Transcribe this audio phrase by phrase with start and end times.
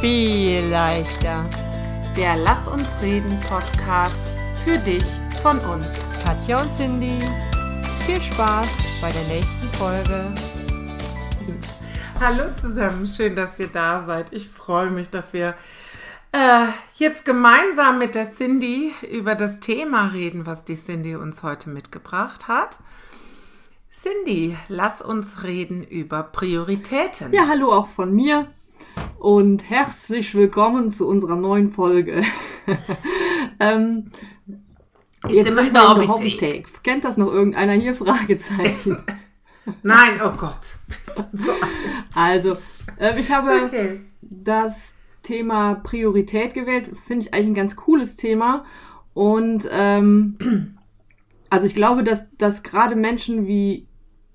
[0.00, 1.44] viel leichter.
[2.16, 4.14] Der Lass uns reden Podcast
[4.64, 5.02] für dich
[5.42, 5.86] von uns.
[6.24, 7.18] Katja und Cindy,
[8.06, 10.32] viel Spaß bei der nächsten Folge.
[12.20, 14.32] Hallo zusammen, schön, dass ihr da seid.
[14.32, 15.56] Ich freue mich, dass wir
[16.30, 21.70] äh, jetzt gemeinsam mit der Cindy über das Thema reden, was die Cindy uns heute
[21.70, 22.78] mitgebracht hat.
[23.92, 27.32] Cindy, lass uns reden über Prioritäten.
[27.32, 28.46] Ja, hallo auch von mir
[29.18, 32.22] und herzlich willkommen zu unserer neuen Folge.
[33.60, 34.10] ähm,
[35.24, 36.66] jetzt, jetzt sind wir in der Hobbytech.
[36.82, 37.94] Kennt das noch irgendeiner hier?
[37.96, 39.02] Fragezeichen.
[39.82, 40.76] Nein, oh Gott.
[42.14, 42.56] also,
[42.98, 44.00] äh, ich habe okay.
[44.20, 46.90] das Thema Priorität gewählt.
[47.06, 48.64] Finde ich eigentlich ein ganz cooles Thema.
[49.14, 50.76] Und ähm,
[51.50, 53.87] also ich glaube, dass, dass gerade Menschen wie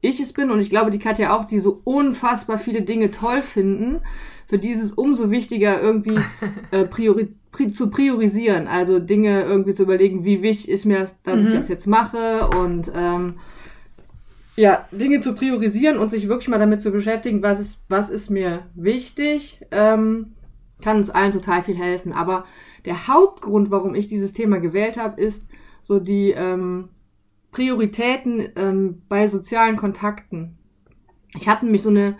[0.03, 3.41] ich es bin und ich glaube, die Katja auch, die so unfassbar viele Dinge toll
[3.41, 4.01] finden,
[4.47, 6.19] für dieses umso wichtiger irgendwie
[6.71, 8.67] äh, priori pri zu priorisieren.
[8.67, 11.47] Also Dinge irgendwie zu überlegen, wie wichtig ist mir das, dass mhm.
[11.47, 13.35] ich das jetzt mache und ähm,
[14.55, 18.29] ja, Dinge zu priorisieren und sich wirklich mal damit zu beschäftigen, was ist, was ist
[18.29, 20.33] mir wichtig, ähm,
[20.81, 22.11] kann uns allen total viel helfen.
[22.11, 22.45] Aber
[22.85, 25.43] der Hauptgrund, warum ich dieses Thema gewählt habe, ist
[25.81, 26.89] so die ähm,
[27.53, 30.57] Prioritäten ähm, bei sozialen Kontakten.
[31.35, 32.17] Ich habe nämlich so eine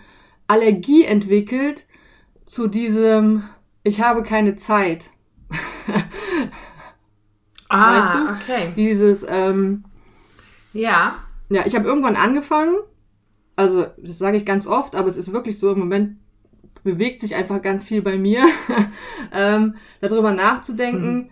[0.48, 1.86] Allergie entwickelt
[2.46, 3.44] zu diesem,
[3.84, 5.10] ich habe keine Zeit.
[7.70, 8.34] ah, weißt du?
[8.34, 8.74] okay.
[8.76, 9.84] Dieses, ähm,
[10.72, 11.16] ja.
[11.50, 12.78] Ja, ich habe irgendwann angefangen,
[13.56, 16.18] also das sage ich ganz oft, aber es ist wirklich so, im Moment
[16.84, 18.46] bewegt sich einfach ganz viel bei mir,
[19.32, 21.30] ähm, darüber nachzudenken, mhm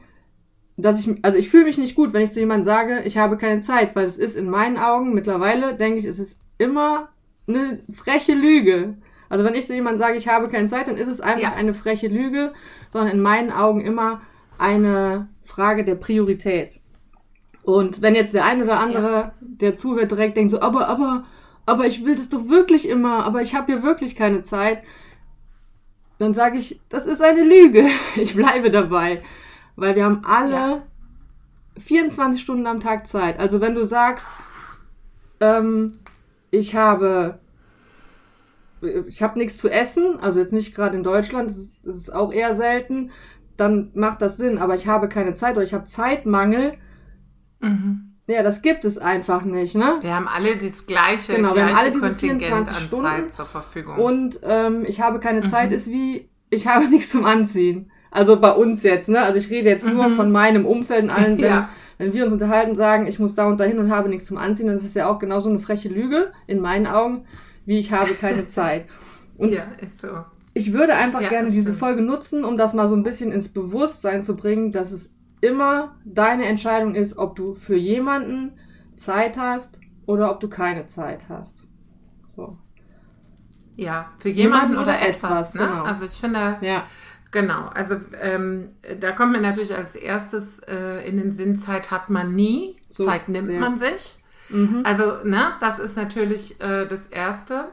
[0.82, 3.38] dass ich, also ich fühle mich nicht gut, wenn ich zu jemandem sage, ich habe
[3.38, 7.10] keine Zeit, weil es ist in meinen Augen mittlerweile, denke ich, es ist immer
[7.48, 8.96] eine freche Lüge.
[9.30, 11.54] Also wenn ich zu jemandem sage, ich habe keine Zeit, dann ist es einfach ja.
[11.54, 12.54] eine freche Lüge,
[12.92, 14.22] sondern in meinen Augen immer
[14.58, 16.80] eine Frage der Priorität.
[17.64, 19.34] Und wenn jetzt der ein oder andere, ja.
[19.40, 21.26] der zuhört, direkt denkt so, aber, aber,
[21.66, 24.84] aber ich will das doch wirklich immer, aber ich habe hier wirklich keine Zeit,
[26.18, 27.88] dann sage ich, das ist eine Lüge.
[28.16, 29.22] Ich bleibe dabei.
[29.76, 30.84] Weil wir haben alle ja.
[31.78, 33.40] 24 Stunden am Tag Zeit.
[33.40, 34.28] Also wenn du sagst,
[35.40, 36.00] ähm,
[36.52, 37.40] ich habe
[38.82, 42.14] ich habe nichts zu essen, also jetzt nicht gerade in Deutschland, das ist, das ist,
[42.14, 43.12] auch eher selten,
[43.58, 46.74] dann macht das Sinn, aber ich habe keine Zeit oder ich habe Zeitmangel.
[47.60, 48.16] Mhm.
[48.28, 49.98] Ja, das gibt es einfach nicht, ne?
[50.02, 53.34] Wir haben alle das gleiche, genau, gleiche wir haben alle diese Kontingent an Stunden Zeit
[53.34, 53.98] zur Verfügung.
[53.98, 55.76] Und ähm, ich habe keine Zeit mhm.
[55.76, 57.91] ist wie, ich habe nichts zum Anziehen.
[58.12, 59.22] Also bei uns jetzt, ne?
[59.22, 59.94] Also ich rede jetzt mhm.
[59.94, 61.70] nur von meinem Umfeld und allen, wenn, ja.
[61.98, 64.68] wenn wir uns unterhalten, sagen, ich muss da und dahin und habe nichts zum Anziehen,
[64.68, 67.24] dann ist es ja auch genauso eine freche Lüge, in meinen Augen,
[67.66, 68.86] wie ich habe keine Zeit.
[69.38, 70.10] Und ja, ist so.
[70.54, 71.74] Ich würde einfach ja, gerne diese.
[71.74, 75.96] Folge nutzen, um das mal so ein bisschen ins Bewusstsein zu bringen, dass es immer
[76.04, 78.52] deine Entscheidung ist, ob du für jemanden
[78.98, 81.64] Zeit hast oder ob du keine Zeit hast.
[82.36, 82.58] So.
[83.78, 85.56] Ja, für jemanden, jemanden oder, oder, etwas.
[85.56, 85.62] etwas ne?
[85.62, 85.84] Genau.
[85.84, 86.84] Also ich finde, ja
[87.32, 88.70] Genau, also ähm,
[89.00, 93.06] da kommt mir natürlich als erstes äh, in den Sinn, Zeit hat man nie, so,
[93.06, 93.60] Zeit nimmt ja.
[93.60, 94.18] man sich.
[94.50, 94.82] Mhm.
[94.84, 97.70] Also, ne, das ist natürlich äh, das Erste.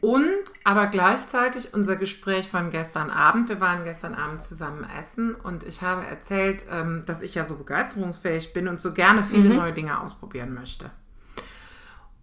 [0.00, 0.26] Und
[0.64, 3.48] aber gleichzeitig unser Gespräch von gestern Abend.
[3.48, 7.54] Wir waren gestern Abend zusammen essen und ich habe erzählt, ähm, dass ich ja so
[7.54, 9.56] begeisterungsfähig bin und so gerne viele mhm.
[9.56, 10.90] neue Dinge ausprobieren möchte.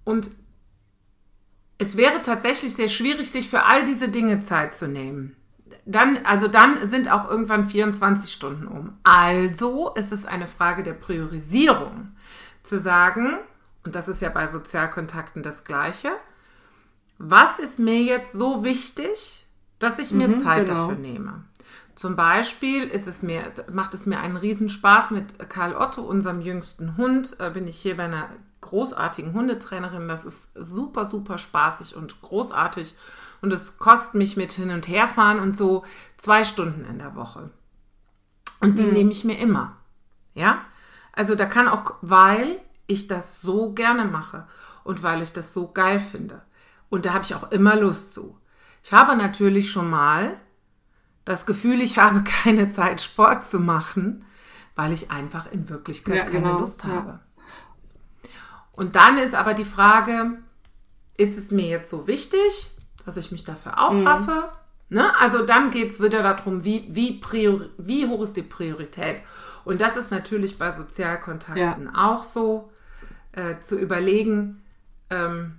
[0.03, 0.30] Und
[1.78, 5.38] es wäre tatsächlich sehr schwierig, sich für all diese Dinge Zeit zu nehmen
[5.89, 8.97] dann, also dann sind auch irgendwann 24 Stunden um.
[9.03, 12.11] Also ist es eine Frage der Priorisierung.
[12.61, 13.38] Zu sagen,
[13.83, 16.11] und das ist ja bei Sozialkontakten das Gleiche,
[17.17, 19.47] was ist mir jetzt so wichtig,
[19.79, 20.88] dass ich mir mhm, Zeit genau.
[20.88, 21.44] dafür nehme?
[21.95, 26.97] Zum Beispiel ist es mir, macht es mir einen Riesenspaß mit Karl Otto, unserem jüngsten
[26.97, 28.29] Hund, äh, bin ich hier bei einer
[28.61, 30.07] großartigen Hundetrainerin.
[30.07, 32.95] Das ist super, super spaßig und großartig
[33.41, 35.85] und es kostet mich mit hin und herfahren und so
[36.17, 37.51] zwei Stunden in der Woche.
[38.59, 38.94] Und die mhm.
[38.94, 39.77] nehme ich mir immer.
[40.33, 40.65] Ja?
[41.13, 44.47] Also da kann auch, weil ich das so gerne mache
[44.83, 46.41] und weil ich das so geil finde.
[46.89, 48.38] Und da habe ich auch immer Lust zu.
[48.83, 50.39] Ich habe natürlich schon mal
[51.25, 54.25] das Gefühl, ich habe keine Zeit, Sport zu machen,
[54.75, 57.19] weil ich einfach in Wirklichkeit ja, keine genau, Lust habe.
[58.24, 58.30] Ja.
[58.75, 60.39] Und dann ist aber die Frage,
[61.18, 62.71] ist es mir jetzt so wichtig
[63.09, 64.50] dass ich mich dafür aufraffe.
[64.89, 64.97] Mhm.
[64.97, 65.19] Ne?
[65.19, 69.21] Also dann geht es wieder darum, wie, wie, priori wie hoch ist die Priorität.
[69.65, 72.11] Und das ist natürlich bei Sozialkontakten ja.
[72.11, 72.69] auch so,
[73.33, 74.61] äh, zu überlegen,
[75.09, 75.57] ähm,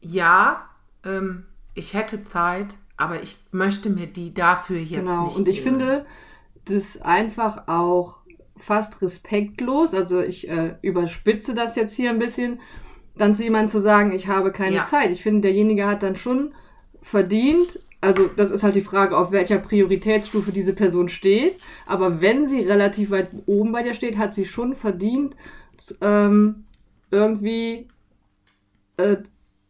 [0.00, 0.68] ja,
[1.04, 5.26] ähm, ich hätte Zeit, aber ich möchte mir die dafür jetzt genau.
[5.26, 5.78] nicht Und ich nehmen.
[5.78, 6.06] finde
[6.64, 8.18] das einfach auch
[8.56, 12.60] fast respektlos, also ich äh, überspitze das jetzt hier ein bisschen,
[13.16, 14.84] dann zu jemandem zu sagen, ich habe keine ja.
[14.84, 15.10] Zeit.
[15.10, 16.54] Ich finde, derjenige hat dann schon
[17.02, 21.56] verdient, also das ist halt die Frage, auf welcher Prioritätsstufe diese Person steht,
[21.86, 25.36] aber wenn sie relativ weit oben bei dir steht, hat sie schon verdient,
[26.00, 26.64] ähm,
[27.10, 27.88] irgendwie
[28.96, 29.16] äh,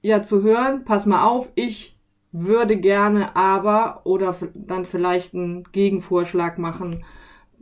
[0.03, 1.99] ja zu hören, pass mal auf, ich
[2.33, 7.05] würde gerne aber oder dann vielleicht einen Gegenvorschlag machen,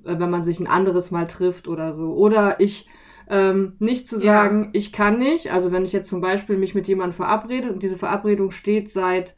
[0.04, 2.14] äh, wenn man sich ein anderes Mal trifft oder so.
[2.14, 2.88] Oder ich
[3.30, 4.70] ähm, nicht zu sagen, ja.
[4.72, 5.52] ich kann nicht.
[5.52, 9.34] Also wenn ich jetzt zum Beispiel mich mit jemandem verabrede und diese Verabredung steht seit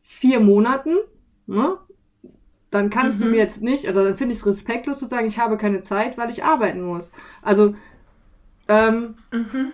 [0.00, 0.96] vier Monaten,
[1.46, 1.76] ne?
[2.70, 3.24] Dann kannst mhm.
[3.24, 5.82] du mir jetzt nicht, also dann finde ich es respektlos zu sagen, ich habe keine
[5.82, 7.10] Zeit, weil ich arbeiten muss.
[7.42, 7.74] Also
[8.68, 9.72] ähm, mhm.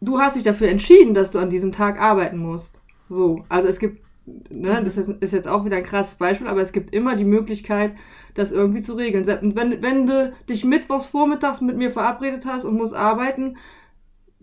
[0.00, 2.80] du hast dich dafür entschieden, dass du an diesem Tag arbeiten musst.
[3.08, 4.05] So, also es gibt,
[4.50, 7.94] ne, das ist jetzt auch wieder ein krasses Beispiel, aber es gibt immer die Möglichkeit,
[8.34, 9.26] das irgendwie zu regeln.
[9.26, 13.56] Wenn, wenn du dich mittwochs vormittags mit mir verabredet hast und musst arbeiten,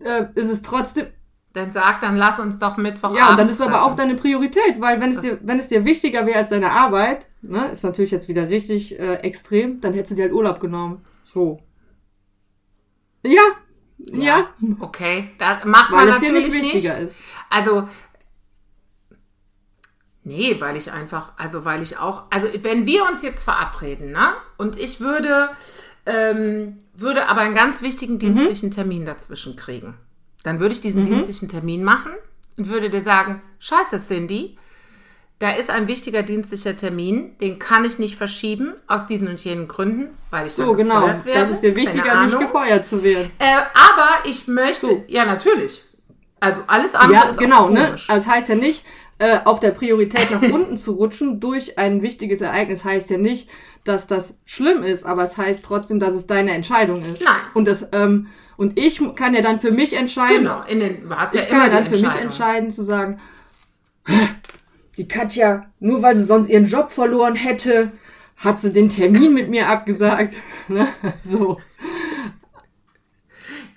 [0.00, 1.06] äh, ist es trotzdem.
[1.52, 3.74] Dann sag, dann lass uns doch Mittwoch Ja, und dann ist treffen.
[3.74, 6.72] aber auch deine Priorität, weil wenn es dir, wenn es dir wichtiger wäre als deine
[6.72, 10.58] Arbeit, ne, ist natürlich jetzt wieder richtig äh, extrem, dann hättest du dir halt Urlaub
[10.58, 11.04] genommen.
[11.22, 11.60] So.
[13.22, 13.40] Ja.
[13.98, 14.18] Ja.
[14.18, 14.46] ja.
[14.80, 16.74] Okay, das macht weil man natürlich nicht.
[16.74, 16.88] nicht.
[16.88, 17.14] Ist.
[17.50, 17.88] Also
[20.24, 24.32] Nee, weil ich einfach, also weil ich auch, also wenn wir uns jetzt verabreden, ne?
[24.56, 25.50] Und ich würde,
[26.06, 28.18] ähm, würde aber einen ganz wichtigen mhm.
[28.18, 28.70] dienstlichen.
[28.70, 29.94] Termin dazwischen kriegen.
[30.42, 31.06] Dann würde ich diesen mhm.
[31.06, 32.12] dienstlichen Termin machen
[32.56, 34.56] und würde dir sagen, scheiße, Cindy,
[35.40, 39.68] da ist ein wichtiger dienstlicher Termin, den kann ich nicht verschieben, aus diesen und jenen
[39.68, 41.00] Gründen, weil ich dann so, genau.
[41.00, 41.40] gefeuert werde.
[41.40, 43.30] Das ist dir wichtiger, nicht gefeuert zu werden.
[43.38, 45.04] Äh, aber ich möchte, so.
[45.06, 45.84] ja natürlich.
[46.40, 47.90] Also alles andere ja, ist genau, auch ne?
[47.90, 48.84] Also das heißt ja nicht,
[49.18, 53.48] äh, auf der Priorität nach unten zu rutschen durch ein wichtiges Ereignis heißt ja nicht,
[53.84, 57.22] dass das schlimm ist, aber es heißt trotzdem, dass es deine Entscheidung ist.
[57.22, 57.42] Nein.
[57.54, 60.38] Und das ähm, und ich kann ja dann für mich entscheiden.
[60.38, 63.16] Genau, in den hast ja ich kann ja dann für mich entscheiden zu sagen,
[64.96, 67.92] die Katja, nur weil sie sonst ihren Job verloren hätte,
[68.36, 70.34] hat sie den Termin mit mir abgesagt.
[70.66, 70.88] Ne?
[71.22, 71.58] so.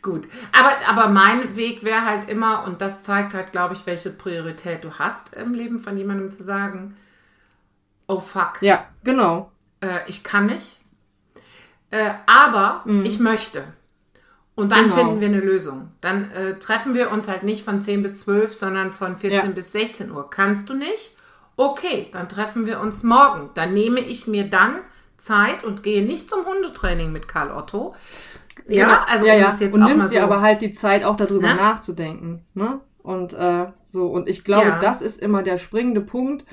[0.08, 4.10] Gut, aber, aber mein Weg wäre halt immer, und das zeigt halt, glaube ich, welche
[4.10, 6.96] Priorität du hast im Leben von jemandem zu sagen,
[8.08, 8.62] oh fuck.
[8.62, 9.52] Ja, genau.
[9.82, 10.78] Äh, ich kann nicht,
[11.92, 13.04] äh, aber mhm.
[13.04, 13.66] ich möchte.
[14.56, 14.96] Und dann genau.
[14.96, 15.92] finden wir eine Lösung.
[16.00, 19.52] Dann äh, treffen wir uns halt nicht von 10 bis 12, sondern von 14 ja.
[19.52, 20.30] bis 16 Uhr.
[20.30, 21.18] Kannst du nicht?
[21.58, 23.50] Okay, dann treffen wir uns morgen.
[23.56, 24.78] Dann nehme ich mir dann
[25.18, 27.94] Zeit und gehe nicht zum Hundetraining mit Karl Otto,
[28.68, 29.00] ja, genau.
[29.08, 29.50] also ja, ja.
[29.50, 31.56] Um jetzt und auch nimmst dir so aber halt die Zeit auch darüber Na?
[31.56, 32.46] nachzudenken.
[32.54, 32.82] Ne?
[33.04, 34.80] Und äh, so, und ich glaube, ja.
[34.82, 36.46] das ist immer der springende Punkt.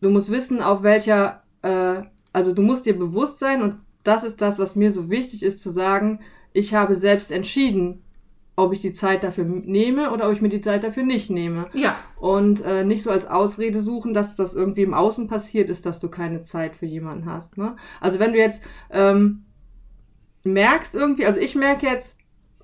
[0.00, 2.02] Du musst wissen, auf welcher, äh,
[2.32, 5.60] also du musst dir bewusst sein, und das ist das, was mir so wichtig ist,
[5.60, 6.20] zu sagen,
[6.52, 8.02] ich habe selbst entschieden,
[8.56, 11.66] ob ich die Zeit dafür nehme oder ob ich mir die Zeit dafür nicht nehme.
[11.74, 11.96] Ja.
[12.16, 16.00] Und äh, nicht so als Ausrede suchen, dass das irgendwie im Außen passiert ist, dass
[16.00, 17.56] du keine Zeit für jemanden hast.
[17.56, 17.76] Ne?
[18.00, 19.44] Also wenn du jetzt ähm,
[20.44, 22.16] merkst irgendwie, also ich merke jetzt,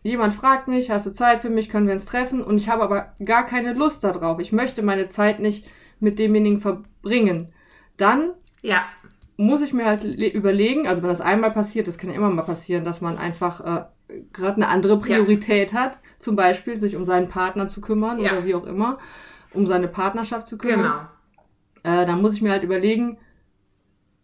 [0.02, 2.42] jemand fragt mich, hast du Zeit für mich, können wir uns treffen?
[2.42, 4.40] Und ich habe aber gar keine Lust darauf.
[4.40, 5.66] Ich möchte meine Zeit nicht
[6.00, 7.52] mit demjenigen verbringen.
[7.96, 8.32] Dann
[8.62, 8.84] ja.
[9.36, 12.42] muss ich mir halt überlegen, also wenn das einmal passiert, das kann ja immer mal
[12.42, 13.84] passieren, dass man einfach äh,
[14.32, 15.80] gerade eine andere Priorität ja.
[15.80, 18.32] hat, zum Beispiel sich um seinen Partner zu kümmern ja.
[18.32, 18.98] oder wie auch immer,
[19.52, 21.08] um seine Partnerschaft zu kümmern.
[21.82, 22.00] Genau.
[22.02, 23.18] Äh, dann muss ich mir halt überlegen,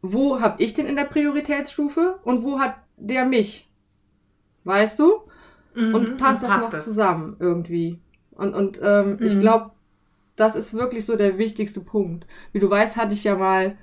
[0.01, 2.75] wo habe ich den in der Prioritätsstufe und wo hat
[3.07, 3.69] der mich.
[4.65, 5.23] Weißt du?
[5.75, 6.85] Mhm, und passt das noch das.
[6.85, 7.99] zusammen irgendwie.
[8.33, 9.27] Und, und ähm, mhm.
[9.27, 9.71] ich glaube,
[10.37, 12.27] das ist wirklich so der wichtigste Punkt.
[12.53, 13.77] Wie du weißt, hatte ich ja mal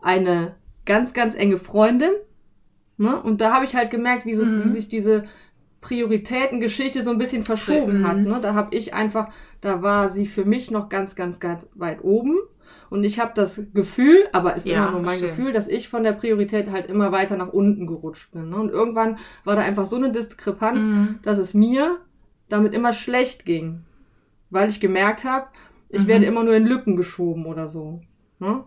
[0.00, 0.54] eine
[0.84, 2.12] ganz, ganz enge Freundin.
[2.96, 3.20] Ne?
[3.20, 4.64] Und da habe ich halt gemerkt, wie, so, mhm.
[4.64, 5.24] wie sich diese
[5.80, 8.06] Prioritätengeschichte so ein bisschen verschoben mhm.
[8.06, 8.16] hat.
[8.18, 8.38] Ne?
[8.40, 9.30] Da habe ich einfach,
[9.60, 12.38] da war sie für mich noch ganz, ganz, ganz weit oben.
[12.90, 16.02] Und ich habe das Gefühl, aber ist ja, immer nur mein Gefühl, dass ich von
[16.02, 18.50] der Priorität halt immer weiter nach unten gerutscht bin.
[18.50, 18.56] Ne?
[18.56, 21.18] Und irgendwann war da einfach so eine Diskrepanz, mhm.
[21.22, 21.98] dass es mir
[22.48, 23.80] damit immer schlecht ging.
[24.50, 25.46] Weil ich gemerkt habe,
[25.88, 26.06] ich mhm.
[26.06, 28.02] werde immer nur in Lücken geschoben oder so.
[28.38, 28.64] Ne?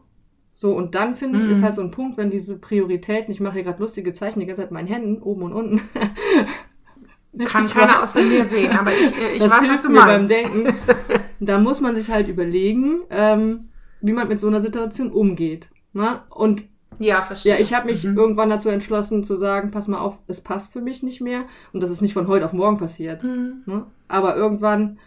[0.51, 1.51] So, und dann finde ich, mhm.
[1.51, 4.45] ist halt so ein Punkt, wenn diese Prioritäten, ich mache hier gerade lustige Zeichen die
[4.45, 5.81] ganze Zeit mit meinen Händen, oben und unten.
[7.45, 10.07] Kann ich keiner außer mir sehen, aber ich, äh, ich weiß, was du meinst.
[10.07, 10.73] Beim Denken.
[11.41, 13.68] Da muss man sich halt überlegen, ähm,
[14.01, 15.69] wie man mit so einer Situation umgeht.
[15.93, 16.21] Ne?
[16.29, 16.65] Und
[16.97, 17.53] ja, verstehe.
[17.53, 18.17] Ja, ich habe mich mhm.
[18.17, 21.45] irgendwann dazu entschlossen zu sagen, pass mal auf, es passt für mich nicht mehr.
[21.71, 23.23] Und das ist nicht von heute auf morgen passiert.
[23.23, 23.63] Mhm.
[23.65, 23.85] Ne?
[24.07, 24.97] Aber irgendwann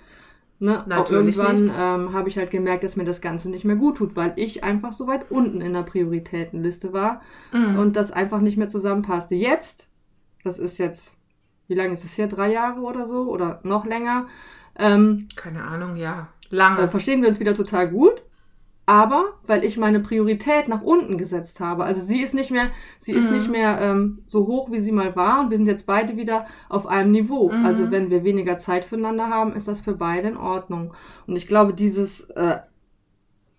[0.62, 0.84] Ne?
[0.86, 3.96] Natürlich auch irgendwann ähm, habe ich halt gemerkt, dass mir das Ganze nicht mehr gut
[3.96, 7.20] tut, weil ich einfach so weit unten in der Prioritätenliste war
[7.52, 7.80] mhm.
[7.80, 9.34] und das einfach nicht mehr zusammenpasste.
[9.34, 9.88] Jetzt,
[10.44, 11.16] das ist jetzt,
[11.66, 12.28] wie lange ist es hier?
[12.28, 14.28] Drei Jahre oder so oder noch länger?
[14.78, 16.28] Ähm, Keine Ahnung, ja.
[16.48, 16.82] Lange.
[16.82, 18.22] Äh, verstehen wir uns wieder total gut
[18.84, 21.84] aber weil ich meine Priorität nach unten gesetzt habe.
[21.84, 23.18] Also sie ist nicht mehr, sie mhm.
[23.18, 26.16] ist nicht mehr ähm, so hoch, wie sie mal war und wir sind jetzt beide
[26.16, 27.50] wieder auf einem Niveau.
[27.50, 27.64] Mhm.
[27.64, 30.94] Also wenn wir weniger Zeit füreinander haben, ist das für beide in Ordnung.
[31.26, 32.58] Und ich glaube, dieses äh,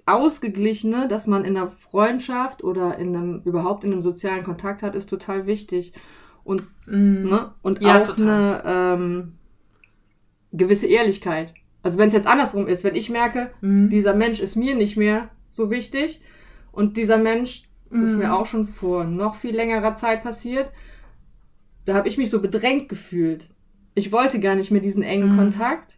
[0.05, 4.95] Ausgeglichene, dass man in einer Freundschaft oder in einem, überhaupt in einem sozialen Kontakt hat,
[4.95, 5.93] ist total wichtig.
[6.43, 7.29] Und, mhm.
[7.29, 7.51] ne?
[7.61, 8.27] und ja, auch total.
[8.27, 9.33] eine ähm,
[10.51, 11.53] gewisse Ehrlichkeit.
[11.83, 13.89] Also wenn es jetzt andersrum ist, wenn ich merke, mhm.
[13.89, 16.21] dieser Mensch ist mir nicht mehr so wichtig
[16.71, 18.03] und dieser Mensch mhm.
[18.03, 20.71] ist mir auch schon vor noch viel längerer Zeit passiert,
[21.85, 23.49] da habe ich mich so bedrängt gefühlt.
[23.95, 25.37] Ich wollte gar nicht mehr diesen engen mhm.
[25.37, 25.97] Kontakt,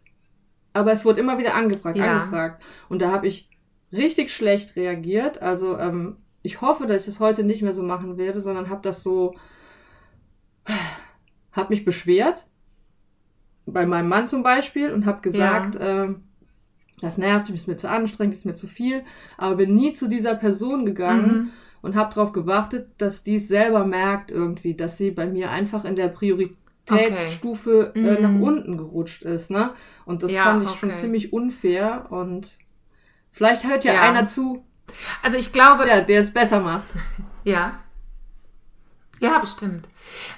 [0.72, 2.18] aber es wurde immer wieder angefragt, ja.
[2.18, 2.62] angefragt.
[2.88, 3.48] Und da habe ich
[3.92, 5.40] richtig schlecht reagiert.
[5.40, 8.82] Also ähm, ich hoffe, dass ich das heute nicht mehr so machen werde, sondern habe
[8.82, 9.36] das so,
[11.52, 12.44] habe mich beschwert
[13.66, 16.04] bei meinem Mann zum Beispiel und habe gesagt, ja.
[16.04, 16.14] äh,
[17.00, 19.02] das nervt, ist mir zu anstrengend, ist mir zu viel,
[19.36, 21.50] aber bin nie zu dieser Person gegangen mhm.
[21.82, 25.84] und habe darauf gewartet, dass die es selber merkt irgendwie, dass sie bei mir einfach
[25.84, 28.16] in der Prioritätsstufe okay.
[28.16, 28.42] äh, nach mhm.
[28.42, 29.74] unten gerutscht ist, ne?
[30.06, 30.78] Und das ja, fand ich okay.
[30.80, 32.48] schon ziemlich unfair und
[33.30, 34.64] vielleicht hört ja, ja, einer zu.
[35.22, 36.88] Also ich glaube, ja, der es besser macht.
[37.44, 37.78] Ja.
[39.20, 39.88] Ja, bestimmt.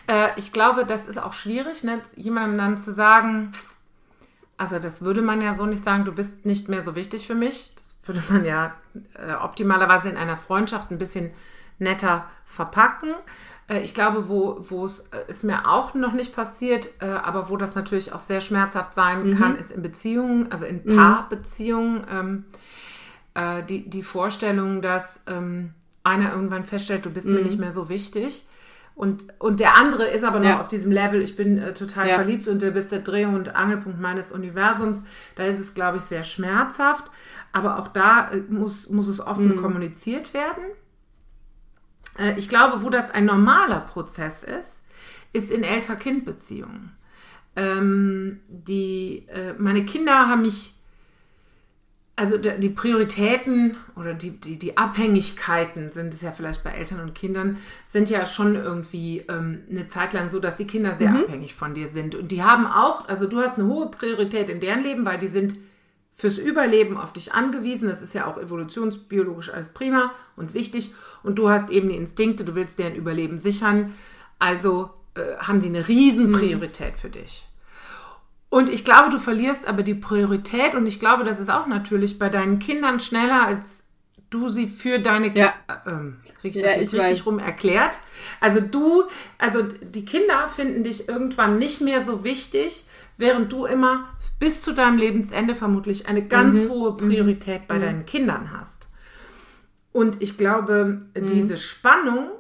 [0.07, 2.01] Äh, ich glaube, das ist auch schwierig, ne?
[2.15, 3.53] jemandem dann zu sagen,
[4.57, 7.35] also das würde man ja so nicht sagen, du bist nicht mehr so wichtig für
[7.35, 7.73] mich.
[7.77, 8.75] Das würde man ja
[9.15, 11.31] äh, optimalerweise in einer Freundschaft ein bisschen
[11.79, 13.15] netter verpacken.
[13.69, 17.51] Äh, ich glaube, wo, wo es äh, ist mir auch noch nicht passiert, äh, aber
[17.51, 19.39] wo das natürlich auch sehr schmerzhaft sein mhm.
[19.39, 20.85] kann, ist in Beziehungen, also in.
[20.85, 22.45] Paarbeziehungen, ähm,
[23.35, 27.35] äh, die, die Vorstellung, dass ähm, einer irgendwann feststellt, du bist mhm.
[27.35, 28.45] mir nicht mehr so wichtig
[28.99, 30.61] und, und der andere ist aber noch ja.
[30.61, 32.17] auf diesem Level, ich bin äh, total ja.
[32.17, 35.05] verliebt und du bist der Dreh- und Angelpunkt meines Universums.
[35.37, 37.05] Da ist es, glaube ich, sehr schmerzhaft.
[37.53, 39.63] Aber auch da äh, muss, muss es offen mhm.
[39.63, 40.65] kommuniziert werden.
[42.19, 44.83] Äh, ich glaube, wo das ein normaler Prozess ist,
[45.33, 46.91] ist in Elter-Kind-Beziehungen.
[47.55, 50.75] Ähm, die, äh, meine Kinder haben mich
[52.19, 57.15] also die Prioritäten oder die, die, die Abhängigkeiten sind es ja vielleicht bei Eltern und
[57.15, 61.19] Kindern, sind ja schon irgendwie ähm, eine Zeit lang so, dass die Kinder sehr mhm.
[61.19, 62.17] abhängig von dir sind.
[62.17, 65.29] Und die haben auch, also du hast eine hohe Priorität in deren Leben, weil die
[65.29, 65.55] sind
[66.13, 67.89] fürs Überleben auf dich angewiesen.
[67.89, 70.93] Das ist ja auch evolutionsbiologisch alles prima und wichtig.
[71.23, 73.95] Und du hast eben die Instinkte, du willst deren Überleben sichern.
[74.41, 76.99] Also äh, haben die eine Riesenpriorität mhm.
[76.99, 77.47] für dich.
[78.51, 82.19] Und ich glaube, du verlierst aber die Priorität und ich glaube, das ist auch natürlich
[82.19, 83.85] bei deinen Kindern schneller, als
[84.31, 85.55] du sie für deine ja.
[85.69, 87.27] Äh, ähm, krieg ich das ja, jetzt ich richtig weiß.
[87.27, 87.99] rum erklärt.
[88.41, 89.05] Also du,
[89.39, 92.85] also die Kinder finden dich irgendwann nicht mehr so wichtig,
[93.17, 96.69] während du immer bis zu deinem Lebensende vermutlich eine ganz mhm.
[96.71, 97.67] hohe Priorität mhm.
[97.69, 98.89] bei deinen Kindern hast.
[99.93, 101.27] Und ich glaube, mhm.
[101.27, 102.31] diese Spannung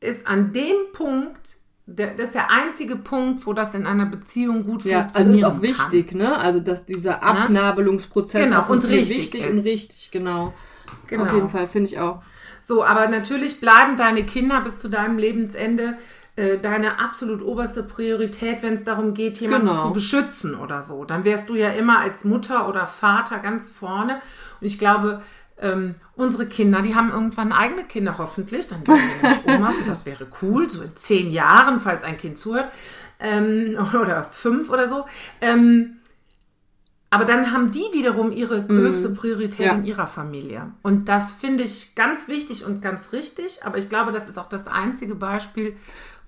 [0.00, 1.56] ist an dem Punkt
[1.86, 5.56] der, das ist der einzige Punkt, wo das in einer Beziehung gut ja, funktionieren also
[5.56, 6.18] ist auch wichtig, kann.
[6.18, 6.38] ne?
[6.38, 9.50] Also dass dieser Abnabelungsprozess genau, auch und richtig wichtig ist.
[9.50, 10.54] und richtig, genau.
[11.06, 11.24] genau.
[11.24, 12.22] Auf jeden Fall finde ich auch.
[12.62, 15.98] So, aber natürlich bleiben deine Kinder bis zu deinem Lebensende
[16.36, 19.86] äh, deine absolut oberste Priorität, wenn es darum geht, jemanden genau.
[19.86, 21.04] zu beschützen oder so.
[21.04, 24.20] Dann wärst du ja immer als Mutter oder Vater ganz vorne.
[24.60, 25.22] Und ich glaube,
[25.60, 29.88] ähm, unsere Kinder, die haben irgendwann eigene Kinder hoffentlich, dann werden wir nämlich Omas und
[29.88, 32.70] das wäre cool, so in zehn Jahren, falls ein Kind zuhört,
[33.20, 35.06] ähm, oder fünf oder so.
[35.40, 35.96] Ähm,
[37.10, 38.76] aber dann haben die wiederum ihre mhm.
[38.76, 39.74] höchste Priorität ja.
[39.74, 40.72] in ihrer Familie.
[40.82, 43.60] Und das finde ich ganz wichtig und ganz richtig.
[43.64, 45.76] Aber ich glaube, das ist auch das einzige Beispiel,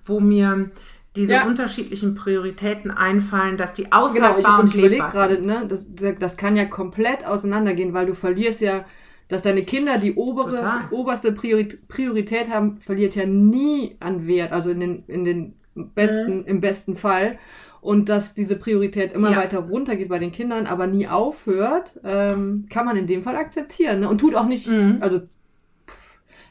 [0.05, 0.71] wo mir
[1.17, 1.45] diese ja.
[1.45, 5.45] unterschiedlichen Prioritäten einfallen, dass die aushaltbar genau, ich, und, und lebbar sind.
[5.45, 5.87] Gerade, ne, das,
[6.19, 8.85] das kann ja komplett auseinandergehen, weil du verlierst ja
[9.27, 14.79] dass deine Kinder die obere, oberste Priorität haben, verliert ja nie an Wert, also in
[14.79, 16.45] den, in den besten, mhm.
[16.45, 17.37] im besten Fall.
[17.81, 19.37] Und dass diese Priorität immer ja.
[19.37, 23.99] weiter runtergeht bei den Kindern, aber nie aufhört, ähm, kann man in dem Fall akzeptieren.
[23.99, 24.09] Ne?
[24.09, 24.97] Und tut auch nicht, mhm.
[24.99, 25.21] also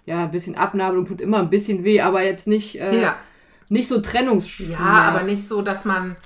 [0.05, 3.17] ja, ein bisschen Abnabelung tut immer ein bisschen weh, aber jetzt nicht, äh, ja.
[3.69, 4.79] nicht so Trennungsschmerz.
[4.79, 6.17] Ja, aber nicht so, dass man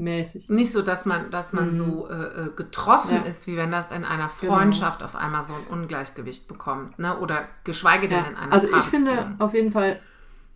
[0.00, 0.48] mäßig.
[0.48, 1.78] Nicht so, dass man, dass man mhm.
[1.78, 3.22] so äh, äh, getroffen ja.
[3.22, 4.54] ist, wie wenn das in einer genau.
[4.54, 5.10] Freundschaft genau.
[5.10, 7.18] auf einmal so ein Ungleichgewicht bekommt, ne?
[7.18, 8.30] Oder geschweige denn ja.
[8.30, 10.00] in einer Also ich finde auf jeden Fall,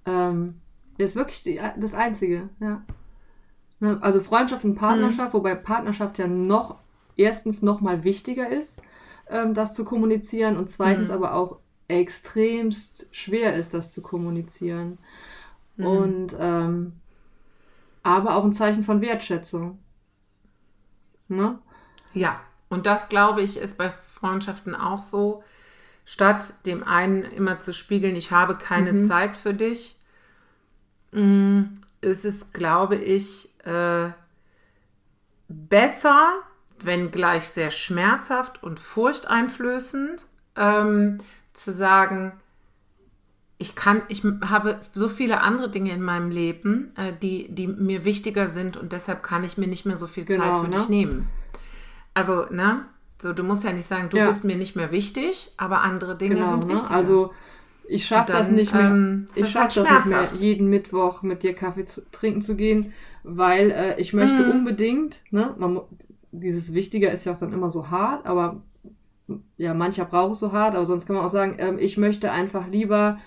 [0.06, 0.60] ähm,
[0.98, 2.82] ist wirklich die, das Einzige, ja.
[3.80, 3.98] Ne?
[4.00, 5.38] Also Freundschaft und Partnerschaft, mhm.
[5.38, 6.78] wobei Partnerschaft ja noch
[7.16, 8.80] erstens nochmal wichtiger ist,
[9.28, 11.14] ähm, das zu kommunizieren und zweitens mhm.
[11.14, 11.58] aber auch
[11.88, 14.98] extremst schwer ist, das zu kommunizieren.
[15.76, 15.86] Mhm.
[15.86, 16.92] Und ähm,
[18.04, 19.78] aber auch ein Zeichen von Wertschätzung.
[21.26, 21.58] Ne?
[22.12, 25.42] Ja, und das glaube ich ist bei Freundschaften auch so.
[26.04, 29.08] Statt dem einen immer zu spiegeln, ich habe keine mhm.
[29.08, 29.99] Zeit für dich,
[31.12, 31.62] mm,
[32.02, 34.11] ist es, glaube ich, äh,
[35.49, 36.28] besser,
[36.80, 41.23] wenn gleich sehr schmerzhaft und furchteinflößend, ähm,
[41.54, 42.38] zu sagen,
[43.58, 48.04] ich kann, ich habe so viele andere Dinge in meinem Leben, äh, die, die mir
[48.04, 50.76] wichtiger sind und deshalb kann ich mir nicht mehr so viel genau, Zeit für ne?
[50.76, 51.28] dich nehmen.
[52.14, 52.84] Also, ne?
[53.23, 54.26] So, du musst ja nicht sagen, du ja.
[54.26, 56.90] bist mir nicht mehr wichtig, aber andere Dinge genau, sind ne?
[56.90, 57.32] Also
[57.87, 58.90] ich schaffe das nicht mehr.
[58.90, 62.92] Ähm, ich schaffe das nicht mehr, jeden Mittwoch mit dir Kaffee zu, trinken zu gehen,
[63.23, 64.50] weil äh, ich möchte mm.
[64.50, 65.80] unbedingt, ne, man,
[66.32, 68.62] dieses Wichtiger ist ja auch dann immer so hart, aber
[69.56, 72.30] ja, mancher braucht es so hart, aber sonst kann man auch sagen, ähm, ich möchte
[72.30, 73.18] einfach lieber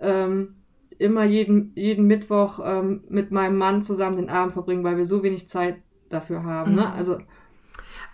[0.00, 0.56] ähm,
[0.98, 5.22] immer jeden, jeden Mittwoch ähm, mit meinem Mann zusammen den Abend verbringen, weil wir so
[5.22, 5.76] wenig Zeit
[6.08, 6.74] dafür haben.
[6.74, 6.82] Ne?
[6.82, 6.88] Mhm.
[6.88, 6.92] Ne?
[6.92, 7.18] Also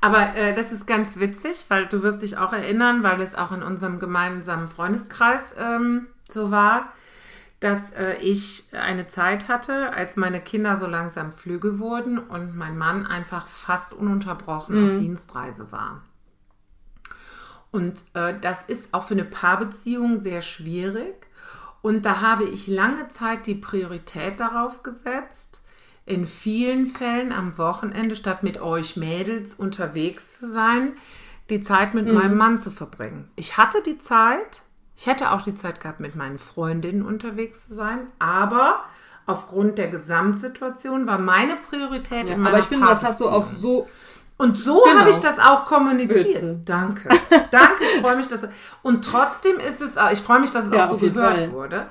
[0.02, 3.52] aber äh, das ist ganz witzig, weil du wirst dich auch erinnern, weil es auch
[3.52, 6.92] in unserem gemeinsamen Freundeskreis ähm, so war,
[7.60, 12.76] dass äh, ich eine Zeit hatte, als meine Kinder so langsam Flüge wurden und mein
[12.76, 14.86] Mann einfach fast ununterbrochen mhm.
[14.86, 16.02] auf Dienstreise war.
[17.70, 21.28] Und äh, das ist auch für eine Paarbeziehung sehr schwierig.
[21.82, 25.62] Und da habe ich lange Zeit die Priorität darauf gesetzt,
[26.06, 30.94] in vielen Fällen am Wochenende, statt mit euch Mädels unterwegs zu sein,
[31.50, 32.14] die Zeit mit mhm.
[32.14, 33.30] meinem Mann zu verbringen.
[33.36, 34.62] Ich hatte die Zeit,
[34.96, 38.84] ich hätte auch die Zeit gehabt, mit meinen Freundinnen unterwegs zu sein, aber
[39.26, 43.28] aufgrund der Gesamtsituation war meine Priorität ja, in meiner Aber ich finde, das hast du
[43.28, 43.88] auch so
[44.42, 44.99] und so genau.
[44.99, 46.40] habe ich das auch kommuniziert.
[46.40, 46.61] Bitte.
[46.64, 47.08] Danke.
[47.50, 48.40] Danke, ich freue mich, dass
[48.82, 51.52] und trotzdem ist es, ich freue mich, dass es ja, auch so gehört Fall.
[51.52, 51.87] wurde.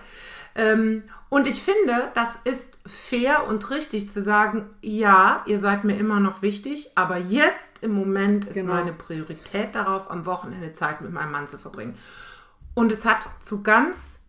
[0.55, 5.97] Ähm, und ich finde, das ist fair und richtig zu sagen, ja, ihr seid mir
[5.97, 8.73] immer noch wichtig, aber jetzt im Moment ist genau.
[8.73, 11.97] meine Priorität darauf, am Wochenende Zeit mit meinem Mann zu verbringen.
[12.73, 14.19] Und es hat zu ganz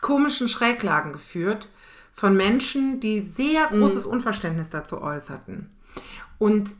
[0.00, 1.68] komischen Schräglagen geführt
[2.14, 3.78] von Menschen, die sehr mhm.
[3.78, 4.10] großes mhm.
[4.10, 5.70] Unverständnis dazu äußerten.
[6.38, 6.74] Und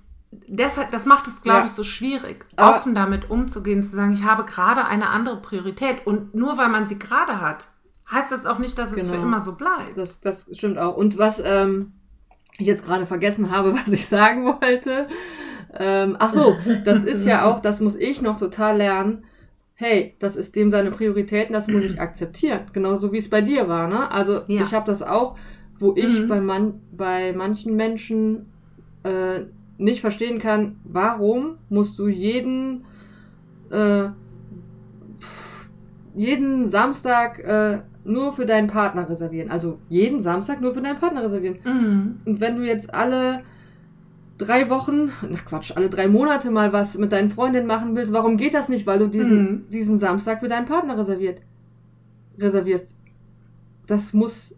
[0.46, 1.66] deshalb, das macht es, glaube ja.
[1.66, 6.06] ich, so schwierig, aber offen damit umzugehen, zu sagen, ich habe gerade eine andere Priorität.
[6.06, 7.68] Und nur weil man sie gerade hat,
[8.10, 9.12] heißt das auch nicht, dass es genau.
[9.12, 9.96] für immer so bleibt.
[9.96, 10.96] Das, das stimmt auch.
[10.96, 11.92] Und was ähm,
[12.58, 15.08] ich jetzt gerade vergessen habe, was ich sagen wollte.
[15.76, 19.24] Ähm, ach so, das ist ja auch, das muss ich noch total lernen.
[19.76, 22.60] Hey, das ist dem seine Prioritäten, das muss ich akzeptieren.
[22.72, 24.08] Genauso wie es bei dir war, ne?
[24.12, 24.62] Also ja.
[24.62, 25.36] ich habe das auch,
[25.80, 26.28] wo ich mhm.
[26.28, 28.52] bei, man, bei manchen Menschen
[29.02, 29.40] äh,
[29.78, 32.84] nicht verstehen kann, warum musst du jeden
[33.70, 34.08] äh,
[36.14, 39.50] jeden Samstag äh, nur für deinen Partner reservieren.
[39.50, 41.58] Also jeden Samstag nur für deinen Partner reservieren.
[41.64, 42.20] Mhm.
[42.24, 43.42] Und wenn du jetzt alle
[44.38, 48.36] drei Wochen, ach Quatsch, alle drei Monate mal was mit deinen Freundinnen machen willst, warum
[48.36, 48.86] geht das nicht?
[48.86, 49.70] Weil du diesen, mhm.
[49.70, 51.40] diesen Samstag für deinen Partner reserviert,
[52.38, 52.94] reservierst.
[53.86, 54.54] Das muss,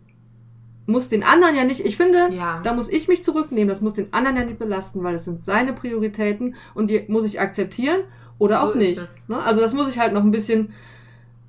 [0.86, 2.60] muss den anderen ja nicht, ich finde, ja.
[2.62, 5.42] da muss ich mich zurücknehmen, das muss den anderen ja nicht belasten, weil es sind
[5.42, 8.00] seine Prioritäten und die muss ich akzeptieren
[8.38, 9.00] oder so auch nicht.
[9.28, 9.42] Ne?
[9.42, 10.72] Also das muss ich halt noch ein bisschen,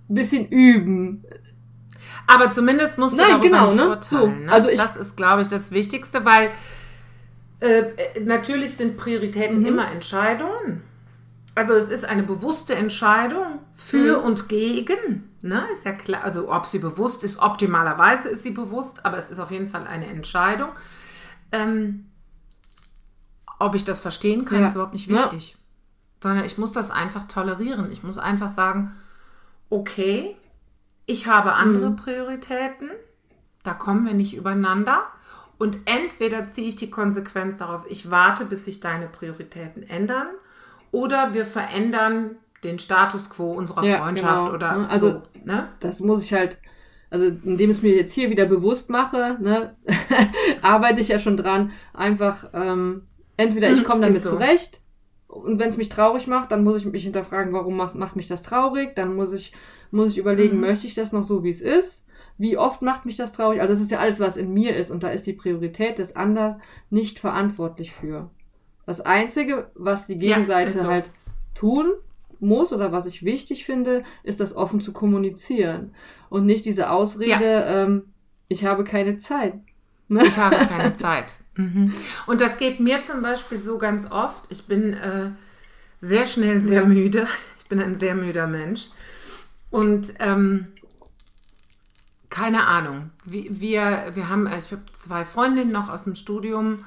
[0.08, 1.24] bisschen üben.
[2.26, 3.90] Aber zumindest musst du Nein, darüber genau, nicht ne?
[3.90, 4.38] urteilen.
[4.40, 4.52] So, ne?
[4.52, 6.50] Also ich, das ist, glaube ich, das Wichtigste, weil
[7.60, 9.66] äh, natürlich sind Prioritäten mhm.
[9.66, 10.82] immer Entscheidungen.
[11.56, 14.26] Also es ist eine bewusste Entscheidung für mhm.
[14.26, 15.30] und gegen.
[15.42, 15.66] Ne?
[15.76, 16.24] Ist ja klar.
[16.24, 19.86] Also ob sie bewusst ist, optimalerweise ist sie bewusst, aber es ist auf jeden Fall
[19.86, 20.70] eine Entscheidung.
[21.52, 22.08] Ähm,
[23.60, 24.68] ob ich das verstehen kann, ja.
[24.68, 25.52] ist überhaupt nicht wichtig.
[25.52, 25.58] Ja.
[26.24, 27.92] Sondern ich muss das einfach tolerieren.
[27.92, 28.96] Ich muss einfach sagen,
[29.70, 30.36] okay,
[31.06, 31.96] ich habe andere mhm.
[31.96, 32.90] Prioritäten,
[33.64, 35.04] da kommen wir nicht übereinander.
[35.58, 40.28] Und entweder ziehe ich die Konsequenz darauf, ich warte, bis sich deine Prioritäten ändern,
[40.92, 44.54] oder wir verändern den Status quo unserer ja, Freundschaft genau.
[44.54, 45.70] oder ne, also so, ne?
[45.80, 46.58] das muss ich halt
[47.10, 49.78] also indem ich es mir jetzt hier wieder bewusst mache, ne,
[50.62, 53.04] arbeite ich ja schon dran, einfach ähm,
[53.38, 54.32] entweder ich komme damit so.
[54.32, 54.82] zurecht
[55.28, 58.28] und wenn es mich traurig macht, dann muss ich mich hinterfragen, warum macht, macht mich
[58.28, 59.54] das traurig, dann muss ich
[59.92, 60.62] muss ich überlegen, mhm.
[60.62, 62.06] möchte ich das noch so, wie es ist?
[62.38, 63.62] Wie oft macht mich das traurig?
[63.62, 66.16] Also es ist ja alles, was in mir ist und da ist die Priorität des
[66.16, 68.30] anderen nicht verantwortlich für.
[68.86, 70.90] Das Einzige, was die Gegenseite ja, so.
[70.90, 71.10] halt
[71.56, 71.94] tun
[72.40, 75.92] muss oder was ich wichtig finde, ist das offen zu kommunizieren
[76.30, 77.84] und nicht diese Ausrede, ja.
[77.84, 78.04] ähm,
[78.48, 79.54] ich habe keine Zeit.
[80.08, 80.26] Ne?
[80.26, 81.36] Ich habe keine Zeit.
[81.56, 81.94] Mhm.
[82.28, 84.44] Und das geht mir zum Beispiel so ganz oft.
[84.50, 85.32] Ich bin äh,
[86.02, 86.88] sehr schnell sehr ja.
[86.88, 87.28] müde.
[87.58, 88.88] Ich bin ein sehr müder Mensch.
[89.70, 90.68] Und ähm,
[92.30, 93.10] keine Ahnung.
[93.26, 96.80] Wir, wir haben, ich habe zwei Freundinnen noch aus dem Studium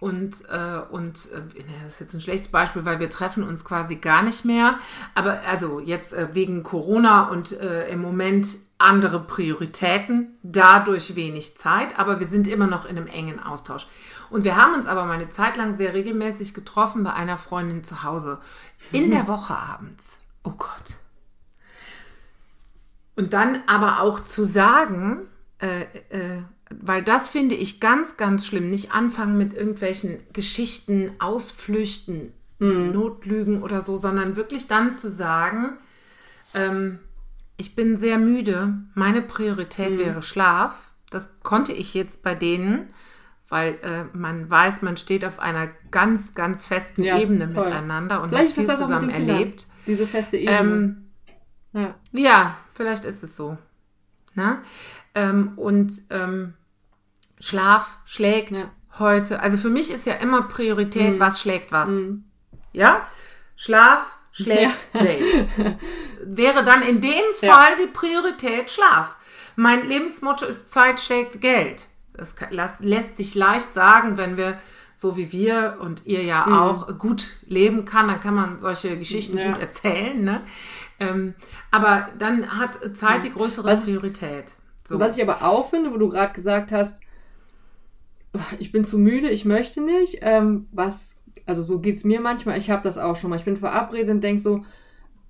[0.00, 3.96] und, äh, und äh, das ist jetzt ein schlechtes Beispiel, weil wir treffen uns quasi
[3.96, 4.78] gar nicht mehr.
[5.14, 11.98] Aber also jetzt äh, wegen Corona und äh, im Moment andere Prioritäten, dadurch wenig Zeit,
[11.98, 13.86] aber wir sind immer noch in einem engen Austausch.
[14.30, 17.84] Und wir haben uns aber mal eine Zeit lang sehr regelmäßig getroffen bei einer Freundin
[17.84, 18.38] zu Hause.
[18.92, 19.10] In mhm.
[19.10, 20.18] der Woche abends.
[20.44, 20.94] Oh Gott.
[23.16, 26.42] Und dann aber auch zu sagen, äh, äh,
[26.78, 28.70] weil das finde ich ganz, ganz schlimm.
[28.70, 32.92] Nicht anfangen mit irgendwelchen Geschichten, Ausflüchten, mhm.
[32.92, 35.72] Notlügen oder so, sondern wirklich dann zu sagen,
[36.54, 37.00] ähm,
[37.56, 39.98] ich bin sehr müde, meine Priorität mhm.
[39.98, 40.92] wäre Schlaf.
[41.10, 42.92] Das konnte ich jetzt bei denen,
[43.48, 47.64] weil äh, man weiß, man steht auf einer ganz, ganz festen ja, Ebene toll.
[47.64, 49.66] miteinander und vielleicht hat viel zusammen erlebt.
[49.86, 50.58] Diese feste Ebene.
[50.58, 51.10] Ähm,
[51.72, 51.94] ja.
[52.12, 52.56] ja.
[52.74, 53.58] vielleicht ist es so.
[55.14, 56.54] Ähm, und ähm,
[57.40, 58.70] Schlaf schlägt ja.
[58.98, 59.40] heute.
[59.40, 61.20] Also für mich ist ja immer Priorität, mhm.
[61.20, 61.90] was schlägt was.
[61.90, 62.24] Mhm.
[62.72, 63.06] Ja?
[63.56, 65.00] Schlaf schlägt ja.
[65.00, 65.48] Date.
[66.24, 69.16] Wäre dann in dem Fall die Priorität Schlaf.
[69.56, 71.88] Mein Lebensmotto ist Zeit schlägt Geld.
[72.12, 72.34] Das
[72.80, 74.58] lässt sich leicht sagen, wenn wir
[74.94, 76.52] so wie wir und ihr ja mhm.
[76.52, 79.52] auch gut leben kann, dann kann man solche Geschichten ja.
[79.52, 80.22] gut erzählen.
[80.22, 80.42] Ne?
[80.98, 81.34] Ähm,
[81.70, 84.52] aber dann hat Zeit die größere was, Priorität.
[84.84, 85.00] So.
[85.00, 86.94] Was ich aber auch finde, wo du gerade gesagt hast,
[88.58, 90.18] ich bin zu müde, ich möchte nicht.
[90.22, 91.16] Ähm, was,
[91.46, 92.58] also so geht es mir manchmal.
[92.58, 93.36] Ich habe das auch schon mal.
[93.36, 94.64] Ich bin verabredet und denke so,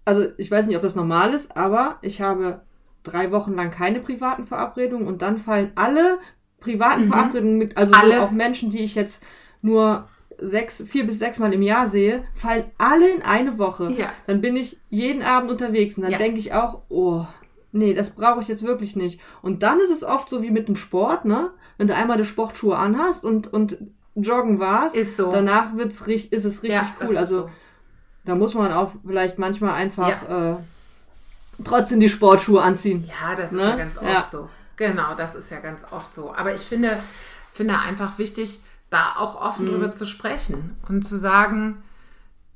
[0.04, 2.62] also ich weiß nicht, ob das normal ist, aber ich habe
[3.02, 6.18] drei Wochen lang keine privaten Verabredungen und dann fallen alle
[6.58, 7.12] privaten mhm.
[7.12, 8.16] Verabredungen mit, also alle.
[8.16, 9.22] So auch Menschen, die ich jetzt
[9.62, 10.08] nur
[10.38, 13.92] sechs, vier bis sechs Mal im Jahr sehe, fallen alle in eine Woche.
[13.92, 14.12] Ja.
[14.26, 16.18] Dann bin ich jeden Abend unterwegs und dann ja.
[16.18, 17.26] denke ich auch, oh,
[17.72, 19.20] nee, das brauche ich jetzt wirklich nicht.
[19.42, 21.50] Und dann ist es oft so wie mit dem Sport, ne?
[21.80, 23.78] Wenn du einmal die Sportschuhe anhast und, und
[24.14, 25.32] joggen warst, ist so.
[25.32, 27.16] danach wird's, ist es richtig ja, cool.
[27.16, 27.50] Also so.
[28.26, 30.50] da muss man auch vielleicht manchmal einfach ja.
[30.50, 30.56] äh,
[31.64, 33.08] trotzdem die Sportschuhe anziehen.
[33.08, 33.62] Ja, das ne?
[33.62, 34.26] ist ja ganz oft ja.
[34.28, 34.50] so.
[34.76, 36.34] Genau, das ist ja ganz oft so.
[36.34, 37.02] Aber ich finde,
[37.50, 39.70] finde einfach wichtig, da auch offen mhm.
[39.70, 41.82] drüber zu sprechen und zu sagen,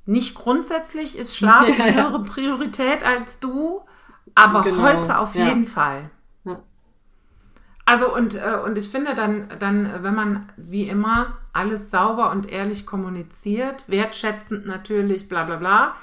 [0.05, 3.81] nicht grundsätzlich ist Schlaf eine höhere Priorität als du,
[4.35, 4.83] aber genau.
[4.83, 6.11] heute auf jeden Fall.
[7.87, 12.51] Also und, äh, und ich finde dann, dann, wenn man wie immer alles sauber und
[12.51, 15.97] ehrlich kommuniziert, wertschätzend natürlich, bla bla bla,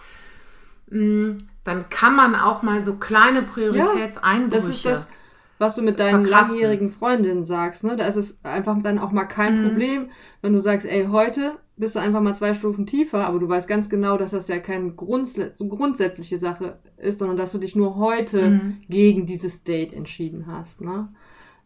[0.89, 4.55] mm, dann kann man auch mal so kleine Prioritätseinbrüche.
[4.55, 5.07] Ja, das ist das,
[5.57, 6.55] was du mit deinen verkraften.
[6.55, 7.83] langjährigen Freundinnen sagst.
[7.83, 7.95] Ne?
[7.95, 9.67] Da ist es einfach dann auch mal kein mhm.
[9.67, 10.09] Problem,
[10.41, 13.67] wenn du sagst, ey, heute bist du einfach mal zwei Stufen tiefer, aber du weißt
[13.67, 17.75] ganz genau, dass das ja keine grunds so grundsätzliche Sache ist, sondern dass du dich
[17.75, 18.77] nur heute mhm.
[18.87, 20.81] gegen dieses Date entschieden hast.
[20.81, 21.09] Ne?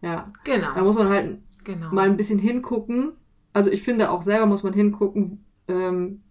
[0.05, 0.27] Ja.
[0.43, 0.67] Genau.
[0.75, 1.91] Da muss man halt genau.
[1.91, 3.13] mal ein bisschen hingucken.
[3.53, 6.21] Also ich finde auch selber muss man hingucken, ähm,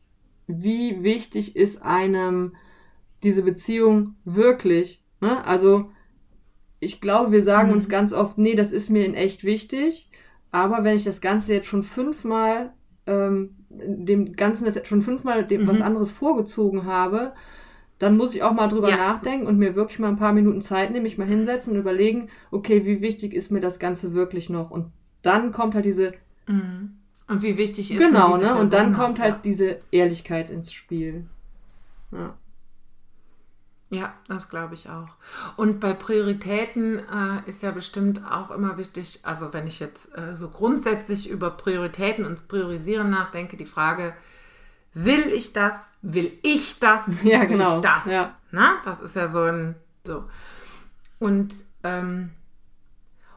[0.46, 2.54] wie wichtig ist einem
[3.24, 5.02] diese Beziehung wirklich.
[5.20, 5.44] Ne?
[5.44, 5.90] Also
[6.78, 7.74] ich glaube, wir sagen mhm.
[7.74, 10.08] uns ganz oft, nee, das ist mir in echt wichtig.
[10.52, 12.74] Aber wenn ich das Ganze jetzt schon fünfmal,
[13.06, 15.66] ähm, dem Ganzen das jetzt schon fünfmal dem mhm.
[15.66, 17.34] was anderes vorgezogen habe,
[17.98, 18.96] dann muss ich auch mal drüber ja.
[18.96, 22.28] nachdenken und mir wirklich mal ein paar Minuten Zeit nehmen, mich mal hinsetzen und überlegen,
[22.50, 24.70] okay, wie wichtig ist mir das Ganze wirklich noch?
[24.70, 24.90] Und
[25.22, 26.12] dann kommt halt diese.
[26.46, 26.96] Mhm.
[27.26, 28.54] Und wie wichtig ist Genau, ne?
[28.54, 29.40] Und dann kommt halt ja.
[29.42, 31.24] diese Ehrlichkeit ins Spiel.
[32.12, 32.34] Ja.
[33.90, 35.16] Ja, das glaube ich auch.
[35.56, 40.34] Und bei Prioritäten äh, ist ja bestimmt auch immer wichtig, also wenn ich jetzt äh,
[40.34, 44.14] so grundsätzlich über Prioritäten und Priorisieren nachdenke, die Frage,
[44.94, 45.74] will ich das?
[46.02, 47.06] Will ich das?
[47.22, 47.76] Ja, will genau.
[47.76, 48.06] ich das?
[48.06, 48.34] Ja.
[48.50, 49.74] Na, das ist ja so ein
[50.06, 50.24] so.
[51.18, 52.30] Und ähm,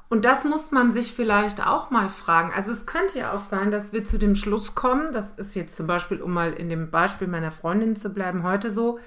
[0.09, 2.53] und das muss man sich vielleicht auch mal fragen.
[2.55, 5.75] Also es könnte ja auch sein, dass wir zu dem Schluss kommen, das ist jetzt
[5.75, 8.99] zum Beispiel, um mal in dem Beispiel meiner Freundin zu bleiben, heute so,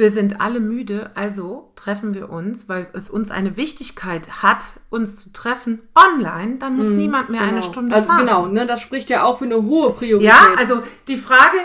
[0.00, 5.22] wir sind alle müde, also treffen wir uns, weil es uns eine Wichtigkeit hat, uns
[5.22, 7.52] zu treffen online, dann muss mhm, niemand mehr genau.
[7.52, 8.20] eine Stunde also fahren.
[8.20, 10.28] Genau, ne, das spricht ja auch für eine hohe Priorität.
[10.28, 11.58] Ja, also die Frage,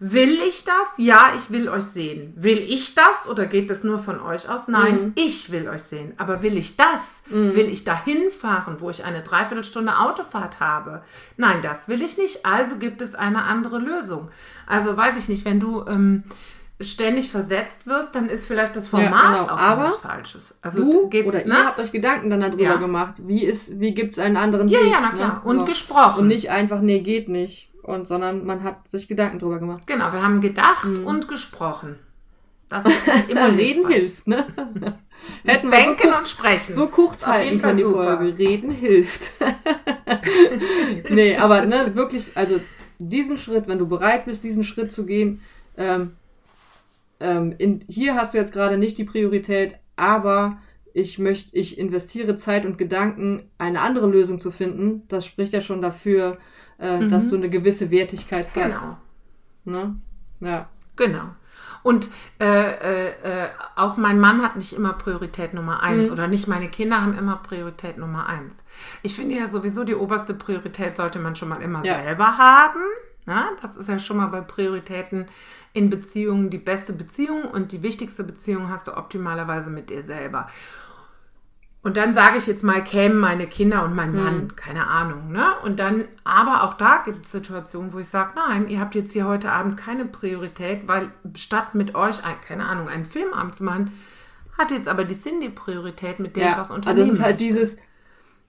[0.00, 0.74] will ich das?
[0.96, 2.34] Ja, ich will euch sehen.
[2.36, 4.66] Will ich das oder geht das nur von euch aus?
[4.66, 5.12] Nein, mhm.
[5.14, 6.14] ich will euch sehen.
[6.18, 7.22] Aber will ich das?
[7.30, 7.54] Mhm.
[7.54, 11.02] Will ich dahin fahren, wo ich eine Dreiviertelstunde Autofahrt habe?
[11.36, 12.44] Nein, das will ich nicht.
[12.44, 14.28] Also gibt es eine andere Lösung.
[14.66, 15.84] Also weiß ich nicht, wenn du...
[15.86, 16.24] Ähm,
[16.80, 19.54] ständig versetzt wirst, dann ist vielleicht das Format ja, genau.
[19.54, 20.54] auch Aber falsches.
[20.62, 21.54] Also du geht's, oder ne?
[21.54, 22.76] ihr habt euch Gedanken dann darüber ja.
[22.76, 23.14] gemacht.
[23.18, 24.92] Wie ist, wie gibt's einen anderen ja, Weg?
[24.92, 25.42] Ja, na klar.
[25.44, 25.50] Ne?
[25.50, 25.64] Und so.
[25.64, 26.20] gesprochen.
[26.20, 27.70] Und nicht einfach, nee, geht nicht.
[27.82, 29.86] Und sondern man hat sich Gedanken darüber gemacht.
[29.86, 31.04] Genau, wir haben gedacht mhm.
[31.04, 31.98] und gesprochen.
[32.68, 34.46] Das ist halt immer Reden hilft, ne?
[35.44, 36.74] Hätten wir Denken so kurz, und sprechen.
[36.74, 38.18] So kurz halten kann die super.
[38.18, 38.38] Folge.
[38.38, 39.32] Reden hilft.
[41.08, 42.60] nee, aber ne, wirklich, also
[42.98, 45.40] diesen Schritt, wenn du bereit bist, diesen Schritt zu gehen,
[45.76, 46.12] ähm,
[47.20, 50.58] ähm, in, hier hast du jetzt gerade nicht die Priorität, aber
[50.92, 55.02] ich möchte, ich investiere Zeit und Gedanken, eine andere Lösung zu finden.
[55.08, 56.38] Das spricht ja schon dafür,
[56.78, 57.10] äh, mhm.
[57.10, 58.54] dass du eine gewisse Wertigkeit hast.
[58.64, 58.96] Genau.
[59.64, 59.96] Ne?
[60.40, 60.68] Ja.
[60.96, 61.30] Genau.
[61.82, 62.08] Und
[62.40, 66.12] äh, äh, äh, auch mein Mann hat nicht immer Priorität Nummer eins mhm.
[66.12, 68.64] oder nicht meine Kinder haben immer Priorität Nummer eins.
[69.02, 72.02] Ich finde ja sowieso die oberste Priorität sollte man schon mal immer ja.
[72.02, 72.80] selber haben.
[73.28, 75.26] Na, das ist ja schon mal bei Prioritäten
[75.74, 80.48] in Beziehungen die beste Beziehung und die wichtigste Beziehung hast du optimalerweise mit dir selber.
[81.82, 84.56] Und dann sage ich jetzt mal, kämen meine Kinder und mein Mann, mhm.
[84.56, 85.44] keine Ahnung, ne?
[85.62, 89.12] Und dann, aber auch da gibt es Situationen, wo ich sage, nein, ihr habt jetzt
[89.12, 93.92] hier heute Abend keine Priorität, weil statt mit euch, keine Ahnung, einen Filmabend zu machen,
[94.56, 97.24] hat jetzt aber die Cindy Priorität, mit der ja, ich was unternehmen also das ist
[97.24, 97.54] halt möchte.
[97.54, 97.76] dieses,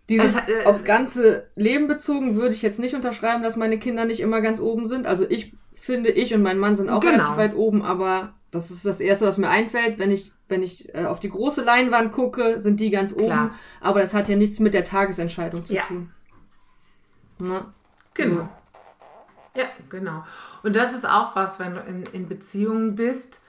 [0.10, 4.06] dieses also, äh, aufs ganze Leben bezogen würde ich jetzt nicht unterschreiben, dass meine Kinder
[4.06, 5.06] nicht immer ganz oben sind.
[5.08, 7.14] Also ich finde, ich und mein Mann sind auch genau.
[7.14, 10.00] relativ weit oben, aber das ist das Erste, was mir einfällt.
[10.00, 13.26] Wenn ich, wenn ich äh, auf die große Leinwand gucke, sind die ganz oben.
[13.26, 13.52] Klar.
[13.80, 15.84] Aber das hat ja nichts mit der Tagesentscheidung zu ja.
[15.84, 16.12] tun.
[17.38, 17.74] Na?
[18.16, 18.50] Genau.
[19.56, 19.64] Ja.
[19.64, 20.24] ja, genau.
[20.64, 23.40] Und das ist auch was, wenn du in, in Beziehungen bist,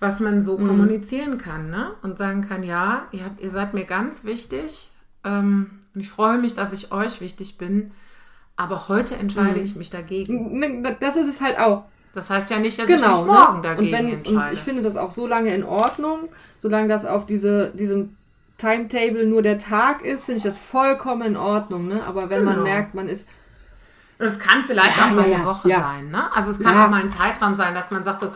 [0.00, 0.68] was man so mhm.
[0.68, 1.94] kommunizieren kann, ne?
[2.02, 4.90] Und sagen kann, ja, ihr, habt, ihr seid mir ganz wichtig,
[5.28, 7.90] ähm, und ich freue mich, dass ich euch wichtig bin.
[8.56, 9.64] Aber heute entscheide mhm.
[9.64, 10.82] ich mich dagegen.
[11.00, 11.84] Das ist es halt auch.
[12.12, 13.62] Das heißt ja nicht, dass genau, ich mich morgen ne?
[13.62, 14.48] dagegen und wenn, entscheide.
[14.48, 16.28] Und ich finde das auch so lange in Ordnung,
[16.60, 18.16] solange das auf diese, diesem
[18.56, 21.86] Timetable nur der Tag ist, finde ich das vollkommen in Ordnung.
[21.86, 22.02] Ne?
[22.04, 22.52] Aber wenn genau.
[22.52, 23.26] man merkt, man ist
[24.20, 25.80] es kann vielleicht ja, auch mal ja, eine Woche ja.
[25.80, 26.24] sein, ne?
[26.34, 28.32] Also es kann auch mal ein Zeitraum sein, dass man sagt so,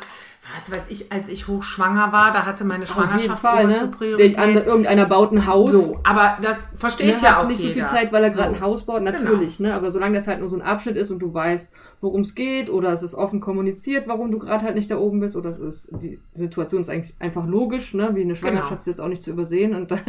[0.54, 3.88] was weiß ich, als ich hochschwanger war, da hatte meine Schwangerschaft Fall, ne?
[3.88, 4.36] Priorität.
[4.36, 5.70] Der, irgendeiner baut ein Haus.
[5.70, 7.72] So, aber das versteht ne, ja auch nicht jeder.
[7.72, 8.56] so viel Zeit, weil er gerade so.
[8.56, 9.70] ein Haus baut, natürlich, genau.
[9.70, 9.74] ne?
[9.74, 12.68] Aber solange das halt nur so ein Abschnitt ist und du weißt, worum es geht
[12.68, 15.58] oder es ist offen kommuniziert, warum du gerade halt nicht da oben bist oder es
[15.58, 18.10] ist die Situation ist eigentlich einfach logisch, ne?
[18.14, 18.80] Wie eine Schwangerschaft genau.
[18.80, 19.90] ist jetzt auch nicht zu übersehen und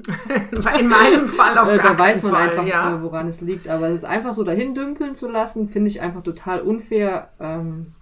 [0.78, 2.96] In meinem Fall auf gar Da weiß man Fall, einfach, ja.
[2.96, 3.68] Äh, woran es liegt.
[3.68, 7.28] Aber es ist einfach so dahin dümpeln zu lassen, finde ich einfach total unfair.
[7.38, 7.92] Ähm,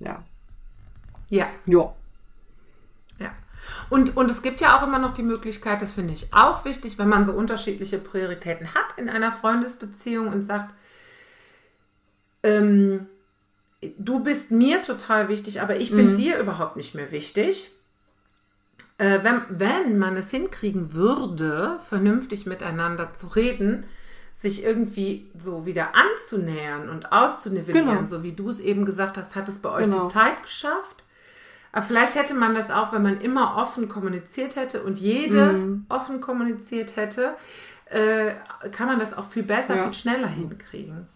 [0.00, 0.24] ja.
[1.28, 1.48] Ja.
[1.66, 1.94] Ja.
[3.18, 3.32] Ja.
[3.88, 6.98] Und, und es gibt ja auch immer noch die Möglichkeit, das finde ich auch wichtig,
[6.98, 10.74] wenn man so unterschiedliche Prioritäten hat in einer Freundesbeziehung und sagt,
[12.42, 13.06] ähm,
[13.98, 16.14] du bist mir total wichtig, aber ich bin mhm.
[16.14, 17.70] dir überhaupt nicht mehr wichtig.
[18.98, 23.86] Äh, wenn, wenn man es hinkriegen würde, vernünftig miteinander zu reden,
[24.40, 28.06] sich irgendwie so wieder anzunähern und auszunivellieren, genau.
[28.06, 30.06] so wie du es eben gesagt hast, hat es bei euch genau.
[30.06, 31.04] die Zeit geschafft.
[31.72, 35.86] Aber vielleicht hätte man das auch, wenn man immer offen kommuniziert hätte und jede mm.
[35.88, 37.36] offen kommuniziert hätte,
[37.90, 38.32] äh,
[38.72, 39.84] kann man das auch viel besser, ja.
[39.84, 41.06] viel schneller hinkriegen.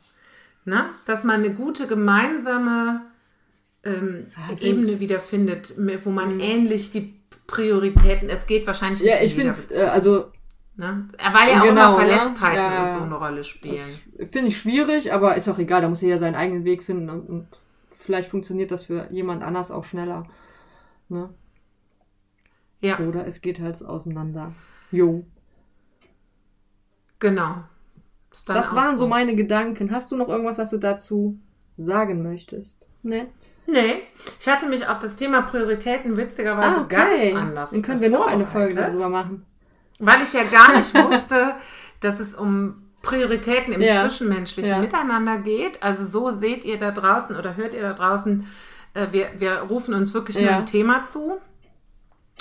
[0.66, 0.90] Na?
[1.06, 3.00] Dass man eine gute gemeinsame
[3.84, 4.26] ähm,
[4.60, 6.40] Ebene wiederfindet, wo man mm.
[6.40, 7.14] ähnlich die
[7.46, 9.10] Prioritäten, es geht wahrscheinlich nicht.
[9.10, 10.30] Ja, ich finde es, äh, also
[10.76, 11.08] Ne?
[11.18, 12.14] Weil ja genau, auch immer ne?
[12.16, 14.00] Verletztheiten ja, und so eine Rolle spielen.
[14.32, 17.28] Finde ich schwierig, aber ist auch egal, da muss jeder seinen eigenen Weg finden und,
[17.28, 17.46] und
[18.00, 20.26] vielleicht funktioniert das für jemand anders auch schneller.
[21.08, 21.30] Ne?
[22.80, 22.98] Ja.
[22.98, 24.52] Oder es geht halt auseinander.
[24.90, 25.24] Jo.
[27.20, 27.64] Genau.
[28.30, 29.00] Das, das waren so.
[29.00, 29.92] so meine Gedanken.
[29.92, 31.38] Hast du noch irgendwas, was du dazu
[31.78, 32.84] sagen möchtest?
[33.02, 33.28] Ne?
[33.66, 34.02] Nee,
[34.40, 37.32] ich hatte mich auf das Thema Prioritäten witzigerweise ah, okay.
[37.32, 37.70] ganz anders.
[37.70, 39.46] Dann können wir noch eine Folge darüber machen.
[40.06, 41.54] Weil ich ja gar nicht wusste,
[42.00, 44.02] dass es um Prioritäten im ja.
[44.02, 44.78] zwischenmenschlichen ja.
[44.78, 45.82] Miteinander geht.
[45.82, 48.46] Also so seht ihr da draußen oder hört ihr da draußen,
[48.94, 50.42] äh, wir, wir rufen uns wirklich ja.
[50.42, 51.40] nur ein Thema zu.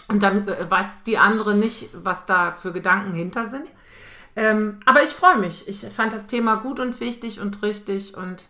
[0.08, 3.67] Und dann äh, weiß die andere nicht, was da für Gedanken hinter sind.
[4.36, 5.67] Ähm, aber ich freue mich.
[5.67, 8.49] Ich fand das Thema gut und wichtig und richtig und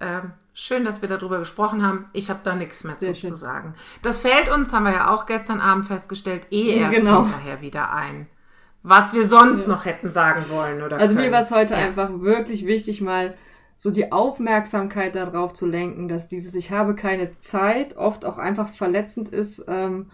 [0.00, 2.06] ähm, schön, dass wir darüber gesprochen haben.
[2.12, 3.74] Ich habe da nichts mehr zu, zu, sagen.
[4.02, 7.24] Das fällt uns, haben wir ja auch gestern Abend festgestellt, eh erst genau.
[7.24, 8.26] hinterher wieder ein.
[8.82, 11.26] Was wir sonst noch hätten sagen wollen oder Also können.
[11.26, 11.80] mir war es heute ja.
[11.80, 13.34] einfach wirklich wichtig, mal
[13.76, 18.68] so die Aufmerksamkeit darauf zu lenken, dass dieses Ich habe keine Zeit oft auch einfach
[18.68, 19.64] verletzend ist.
[19.68, 20.06] Ähm,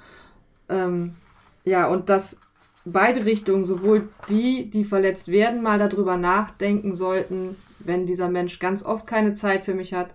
[0.69, 1.15] ähm,
[1.65, 2.39] ja, und dass
[2.85, 8.85] beide Richtungen, sowohl die, die verletzt werden, mal darüber nachdenken sollten, wenn dieser Mensch ganz
[8.85, 10.11] oft keine Zeit für mich hat,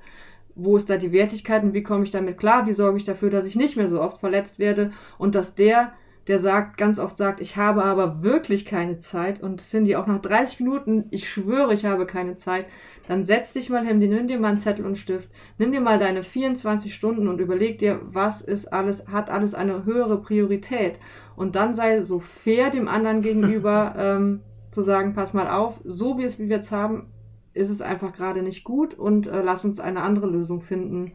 [0.56, 3.30] wo ist da die Wertigkeit und wie komme ich damit klar, wie sorge ich dafür,
[3.30, 5.92] dass ich nicht mehr so oft verletzt werde und dass der,
[6.28, 9.42] der sagt, ganz oft sagt, ich habe aber wirklich keine Zeit.
[9.42, 12.68] Und Cindy auch nach 30 Minuten, ich schwöre, ich habe keine Zeit,
[13.08, 15.98] dann setz dich mal hin, nimm dir mal einen Zettel und Stift, nimm dir mal
[15.98, 21.00] deine 24 Stunden und überleg dir, was ist alles, hat alles eine höhere Priorität.
[21.36, 26.18] Und dann sei so fair dem anderen gegenüber, ähm, zu sagen, pass mal auf, so
[26.18, 27.08] wie es wie wir jetzt haben,
[27.54, 31.14] ist es einfach gerade nicht gut und äh, lass uns eine andere Lösung finden.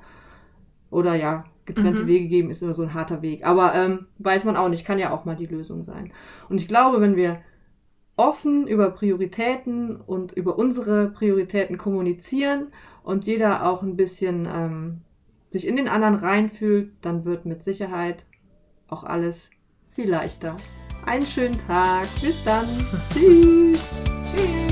[0.90, 2.06] Oder ja, getrennte mhm.
[2.06, 3.44] Wege geben ist immer so ein harter Weg.
[3.44, 6.12] Aber ähm, weiß man auch nicht, kann ja auch mal die Lösung sein.
[6.48, 7.40] Und ich glaube, wenn wir
[8.16, 12.68] offen über Prioritäten und über unsere Prioritäten kommunizieren
[13.02, 15.00] und jeder auch ein bisschen ähm,
[15.50, 18.24] sich in den anderen reinfühlt, dann wird mit Sicherheit
[18.88, 19.50] auch alles
[19.90, 20.56] viel leichter.
[21.04, 22.02] Einen schönen Tag.
[22.20, 22.66] Bis dann.
[23.12, 23.84] Tschüss.
[24.24, 24.65] Tschüss.